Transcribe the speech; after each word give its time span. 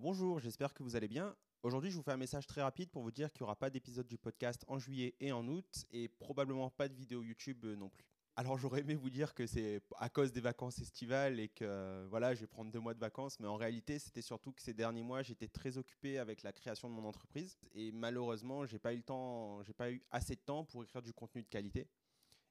Bonjour, 0.00 0.40
j'espère 0.40 0.74
que 0.74 0.82
vous 0.82 0.94
allez 0.94 1.08
bien. 1.08 1.34
Aujourd'hui, 1.62 1.90
je 1.90 1.96
vous 1.96 2.02
fais 2.02 2.12
un 2.12 2.18
message 2.18 2.46
très 2.46 2.60
rapide 2.60 2.90
pour 2.90 3.02
vous 3.02 3.10
dire 3.10 3.32
qu'il 3.32 3.42
n'y 3.42 3.44
aura 3.44 3.56
pas 3.56 3.70
d'épisode 3.70 4.06
du 4.06 4.18
podcast 4.18 4.62
en 4.68 4.78
juillet 4.78 5.14
et 5.20 5.32
en 5.32 5.48
août 5.48 5.86
et 5.90 6.08
probablement 6.08 6.68
pas 6.68 6.88
de 6.88 6.94
vidéo 6.94 7.22
YouTube 7.22 7.64
euh, 7.64 7.76
non 7.76 7.88
plus. 7.88 8.04
Alors 8.36 8.58
j'aurais 8.58 8.80
aimé 8.80 8.94
vous 8.94 9.08
dire 9.08 9.32
que 9.32 9.46
c'est 9.46 9.80
à 9.96 10.10
cause 10.10 10.32
des 10.32 10.42
vacances 10.42 10.80
estivales 10.80 11.40
et 11.40 11.48
que 11.48 12.06
voilà, 12.10 12.34
je 12.34 12.40
vais 12.40 12.46
prendre 12.46 12.70
deux 12.70 12.78
mois 12.78 12.92
de 12.92 12.98
vacances, 12.98 13.40
mais 13.40 13.46
en 13.46 13.56
réalité, 13.56 13.98
c'était 13.98 14.20
surtout 14.20 14.52
que 14.52 14.60
ces 14.60 14.74
derniers 14.74 15.02
mois, 15.02 15.22
j'étais 15.22 15.48
très 15.48 15.78
occupé 15.78 16.18
avec 16.18 16.42
la 16.42 16.52
création 16.52 16.90
de 16.90 16.94
mon 16.94 17.06
entreprise 17.06 17.56
et 17.72 17.90
malheureusement, 17.90 18.66
j'ai 18.66 18.78
pas 18.78 18.92
eu 18.92 18.98
le 18.98 19.02
temps, 19.02 19.62
j'ai 19.62 19.72
pas 19.72 19.90
eu 19.90 20.02
assez 20.10 20.34
de 20.34 20.40
temps 20.40 20.66
pour 20.66 20.84
écrire 20.84 21.00
du 21.00 21.14
contenu 21.14 21.42
de 21.42 21.48
qualité. 21.48 21.88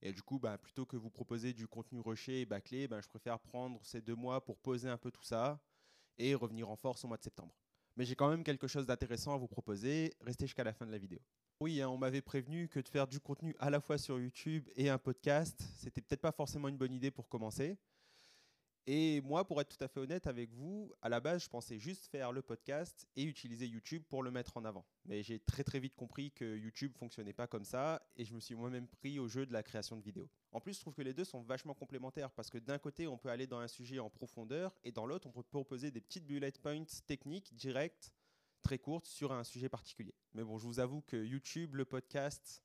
Et 0.00 0.12
du 0.12 0.22
coup, 0.22 0.38
bah, 0.38 0.58
plutôt 0.58 0.86
que 0.86 0.96
vous 0.96 1.10
proposer 1.10 1.52
du 1.52 1.66
contenu 1.66 1.98
rushé 1.98 2.42
et 2.42 2.46
bâclé, 2.46 2.86
bah, 2.86 3.00
je 3.00 3.08
préfère 3.08 3.40
prendre 3.40 3.84
ces 3.84 4.00
deux 4.00 4.16
mois 4.16 4.44
pour 4.44 4.58
poser 4.58 4.88
un 4.88 4.98
peu 4.98 5.10
tout 5.10 5.24
ça 5.24 5.60
et 6.18 6.34
revenir 6.34 6.70
en 6.70 6.76
force 6.76 7.04
au 7.04 7.08
mois 7.08 7.16
de 7.16 7.22
septembre. 7.22 7.54
Mais 7.96 8.04
j'ai 8.04 8.14
quand 8.14 8.28
même 8.28 8.44
quelque 8.44 8.66
chose 8.66 8.86
d'intéressant 8.86 9.34
à 9.34 9.36
vous 9.36 9.48
proposer. 9.48 10.14
Restez 10.20 10.46
jusqu'à 10.46 10.64
la 10.64 10.72
fin 10.72 10.86
de 10.86 10.92
la 10.92 10.98
vidéo. 10.98 11.18
Oui, 11.60 11.80
hein, 11.80 11.88
on 11.88 11.98
m'avait 11.98 12.22
prévenu 12.22 12.68
que 12.68 12.80
de 12.80 12.88
faire 12.88 13.06
du 13.06 13.20
contenu 13.20 13.54
à 13.58 13.70
la 13.70 13.80
fois 13.80 13.98
sur 13.98 14.18
YouTube 14.18 14.68
et 14.74 14.88
un 14.88 14.98
podcast, 14.98 15.62
c'était 15.76 16.00
peut-être 16.00 16.20
pas 16.20 16.32
forcément 16.32 16.68
une 16.68 16.76
bonne 16.76 16.92
idée 16.92 17.10
pour 17.10 17.28
commencer. 17.28 17.78
Et 18.88 19.20
moi, 19.20 19.46
pour 19.46 19.60
être 19.60 19.76
tout 19.76 19.84
à 19.84 19.86
fait 19.86 20.00
honnête 20.00 20.26
avec 20.26 20.50
vous, 20.52 20.92
à 21.02 21.08
la 21.08 21.20
base, 21.20 21.44
je 21.44 21.48
pensais 21.48 21.78
juste 21.78 22.06
faire 22.06 22.32
le 22.32 22.42
podcast 22.42 23.06
et 23.14 23.22
utiliser 23.22 23.68
YouTube 23.68 24.02
pour 24.08 24.24
le 24.24 24.32
mettre 24.32 24.56
en 24.56 24.64
avant. 24.64 24.84
Mais 25.04 25.22
j'ai 25.22 25.38
très 25.38 25.62
très 25.62 25.78
vite 25.78 25.94
compris 25.94 26.32
que 26.32 26.56
YouTube 26.56 26.92
fonctionnait 26.96 27.32
pas 27.32 27.46
comme 27.46 27.64
ça 27.64 28.02
et 28.16 28.24
je 28.24 28.34
me 28.34 28.40
suis 28.40 28.56
moi-même 28.56 28.88
pris 28.88 29.20
au 29.20 29.28
jeu 29.28 29.46
de 29.46 29.52
la 29.52 29.62
création 29.62 29.96
de 29.96 30.02
vidéos. 30.02 30.28
En 30.50 30.60
plus, 30.60 30.74
je 30.74 30.80
trouve 30.80 30.94
que 30.94 31.02
les 31.02 31.14
deux 31.14 31.24
sont 31.24 31.42
vachement 31.42 31.74
complémentaires 31.74 32.32
parce 32.32 32.50
que 32.50 32.58
d'un 32.58 32.78
côté, 32.78 33.06
on 33.06 33.16
peut 33.16 33.28
aller 33.28 33.46
dans 33.46 33.60
un 33.60 33.68
sujet 33.68 34.00
en 34.00 34.10
profondeur 34.10 34.76
et 34.82 34.90
dans 34.90 35.06
l'autre, 35.06 35.28
on 35.28 35.32
peut 35.32 35.44
proposer 35.44 35.92
des 35.92 36.00
petites 36.00 36.26
bullet 36.26 36.50
points 36.50 36.84
techniques 37.06 37.54
directes, 37.54 38.12
très 38.62 38.78
courtes 38.78 39.06
sur 39.06 39.30
un 39.30 39.44
sujet 39.44 39.68
particulier. 39.68 40.14
Mais 40.34 40.42
bon, 40.42 40.58
je 40.58 40.66
vous 40.66 40.80
avoue 40.80 41.02
que 41.02 41.16
YouTube, 41.16 41.76
le 41.76 41.84
podcast, 41.84 42.64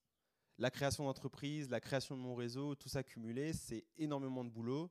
la 0.57 0.71
création 0.71 1.05
d'entreprise, 1.05 1.69
la 1.69 1.79
création 1.79 2.17
de 2.17 2.21
mon 2.21 2.33
réseau, 2.33 2.73
tout 2.73 2.89
ça 2.89 3.03
cumulé, 3.03 3.53
c'est 3.53 3.85
énormément 3.99 4.43
de 4.43 4.49
boulot 4.49 4.89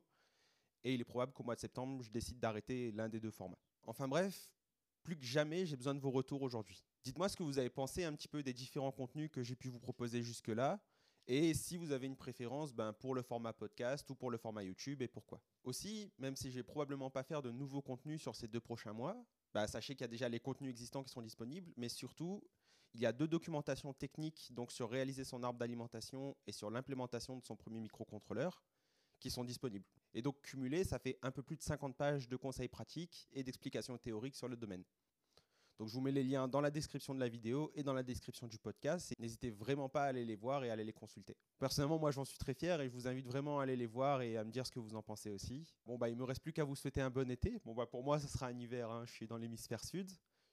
et 0.83 0.93
il 0.93 1.01
est 1.01 1.05
probable 1.05 1.33
qu'au 1.33 1.43
mois 1.43 1.55
de 1.55 1.59
septembre, 1.59 2.03
je 2.03 2.09
décide 2.09 2.39
d'arrêter 2.39 2.91
l'un 2.91 3.09
des 3.09 3.19
deux 3.19 3.31
formats. 3.31 3.59
Enfin 3.85 4.07
bref, 4.07 4.49
plus 5.03 5.17
que 5.17 5.25
jamais, 5.25 5.65
j'ai 5.65 5.77
besoin 5.77 5.95
de 5.95 5.99
vos 5.99 6.11
retours 6.11 6.41
aujourd'hui. 6.41 6.83
Dites-moi 7.03 7.29
ce 7.29 7.37
que 7.37 7.43
vous 7.43 7.59
avez 7.59 7.69
pensé 7.69 8.03
un 8.03 8.13
petit 8.13 8.27
peu 8.27 8.43
des 8.43 8.53
différents 8.53 8.91
contenus 8.91 9.29
que 9.31 9.43
j'ai 9.43 9.55
pu 9.55 9.69
vous 9.69 9.79
proposer 9.79 10.21
jusque-là, 10.21 10.81
et 11.29 11.53
si 11.53 11.75
vous 11.75 11.91
avez 11.91 12.07
une 12.07 12.15
préférence 12.15 12.73
ben, 12.73 12.93
pour 12.93 13.13
le 13.13 13.21
format 13.21 13.51
podcast 13.51 14.09
ou 14.09 14.15
pour 14.15 14.31
le 14.31 14.37
format 14.37 14.63
YouTube, 14.63 15.01
et 15.01 15.09
pourquoi? 15.09 15.41
Aussi, 15.65 16.09
même 16.17 16.37
si 16.37 16.49
je 16.49 16.55
vais 16.55 16.63
probablement 16.63 17.09
pas 17.09 17.23
faire 17.23 17.41
de 17.41 17.51
nouveaux 17.51 17.81
contenus 17.81 18.21
sur 18.21 18.33
ces 18.33 18.47
deux 18.47 18.61
prochains 18.61 18.93
mois, 18.93 19.21
ben, 19.53 19.67
sachez 19.67 19.93
qu'il 19.93 20.03
y 20.03 20.05
a 20.05 20.09
déjà 20.09 20.29
les 20.29 20.39
contenus 20.39 20.69
existants 20.69 21.03
qui 21.03 21.11
sont 21.11 21.21
disponibles, 21.21 21.73
mais 21.75 21.89
surtout, 21.89 22.41
il 22.93 23.01
y 23.01 23.05
a 23.05 23.11
deux 23.11 23.27
documentations 23.27 23.93
techniques 23.93 24.53
donc 24.53 24.71
sur 24.71 24.89
réaliser 24.89 25.25
son 25.25 25.43
arbre 25.43 25.59
d'alimentation 25.59 26.35
et 26.47 26.53
sur 26.53 26.71
l'implémentation 26.71 27.37
de 27.37 27.43
son 27.43 27.57
premier 27.57 27.81
microcontrôleur 27.81 28.63
qui 29.19 29.29
sont 29.29 29.43
disponibles. 29.43 29.85
Et 30.13 30.21
donc 30.21 30.41
cumulé, 30.41 30.83
ça 30.83 30.99
fait 30.99 31.17
un 31.21 31.31
peu 31.31 31.43
plus 31.43 31.57
de 31.57 31.61
50 31.61 31.95
pages 31.95 32.27
de 32.27 32.35
conseils 32.35 32.67
pratiques 32.67 33.27
et 33.33 33.43
d'explications 33.43 33.97
théoriques 33.97 34.35
sur 34.35 34.47
le 34.47 34.55
domaine. 34.55 34.83
Donc 35.77 35.89
je 35.89 35.93
vous 35.93 36.01
mets 36.01 36.11
les 36.11 36.23
liens 36.23 36.47
dans 36.47 36.59
la 36.59 36.71
description 36.71 37.13
de 37.13 37.19
la 37.19 37.29
vidéo 37.29 37.71
et 37.75 37.83
dans 37.83 37.93
la 37.93 38.01
description 38.01 38.47
du 38.47 38.57
podcast. 38.57 39.13
N'hésitez 39.19 39.51
vraiment 39.51 39.89
pas 39.89 40.05
à 40.05 40.07
aller 40.07 40.25
les 40.25 40.35
voir 40.35 40.63
et 40.63 40.71
à 40.71 40.73
aller 40.73 40.83
les 40.83 40.93
consulter. 40.93 41.37
Personnellement, 41.59 41.99
moi 41.99 42.09
j'en 42.09 42.25
suis 42.25 42.39
très 42.39 42.55
fier 42.55 42.81
et 42.81 42.89
je 42.89 42.93
vous 42.93 43.07
invite 43.07 43.27
vraiment 43.27 43.59
à 43.59 43.63
aller 43.63 43.75
les 43.75 43.85
voir 43.85 44.23
et 44.23 44.37
à 44.37 44.43
me 44.43 44.49
dire 44.49 44.65
ce 44.65 44.71
que 44.71 44.79
vous 44.79 44.95
en 44.95 45.03
pensez 45.03 45.29
aussi. 45.29 45.75
Bon 45.85 45.97
bah 45.97 46.09
il 46.09 46.15
me 46.15 46.23
reste 46.23 46.41
plus 46.41 46.51
qu'à 46.51 46.63
vous 46.63 46.75
souhaiter 46.75 47.01
un 47.01 47.11
bon 47.11 47.29
été. 47.29 47.59
Bon 47.63 47.75
bah 47.75 47.85
pour 47.85 48.03
moi 48.03 48.19
ce 48.19 48.27
sera 48.27 48.47
un 48.47 48.57
hiver, 48.57 48.89
hein. 48.89 49.05
je 49.05 49.11
suis 49.11 49.27
dans 49.27 49.37
l'hémisphère 49.37 49.83
sud. 49.83 50.09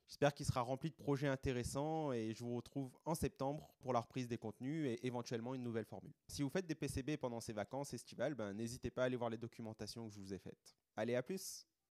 J'espère 0.07 0.35
qu'il 0.35 0.47
sera 0.47 0.61
rempli 0.61 0.91
de 0.91 0.95
projets 0.95 1.29
intéressants 1.29 2.13
et 2.13 2.35
je 2.35 2.45
vous 2.45 2.57
retrouve 2.57 2.91
en 3.05 3.15
septembre 3.15 3.75
pour 3.81 3.93
la 3.93 4.01
reprise 4.01 4.29
des 4.29 4.39
contenus 4.39 4.87
et 4.87 5.07
éventuellement 5.07 5.55
une 5.55 5.63
nouvelle 5.63 5.87
formule. 5.87 6.13
Si 6.29 6.43
vous 6.43 6.51
faites 6.51 6.67
des 6.67 6.75
PCB 6.75 7.17
pendant 7.17 7.41
ces 7.41 7.53
vacances 7.53 7.95
estivales, 7.95 8.35
ben, 8.35 8.53
n'hésitez 8.53 8.91
pas 8.91 9.03
à 9.03 9.05
aller 9.07 9.17
voir 9.17 9.31
les 9.31 9.39
documentations 9.39 10.07
que 10.07 10.14
je 10.14 10.20
vous 10.20 10.35
ai 10.35 10.39
faites. 10.39 10.77
Allez, 10.97 11.14
à 11.14 11.23
plus 11.23 11.67